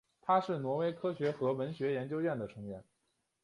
[0.19, 2.83] 他是挪威科学和文学研究院的成员。